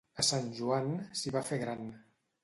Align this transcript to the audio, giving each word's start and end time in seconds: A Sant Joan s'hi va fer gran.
A 0.21 0.23
Sant 0.27 0.45
Joan 0.59 0.87
s'hi 1.19 1.33
va 1.35 1.43
fer 1.51 1.59
gran. 1.65 1.85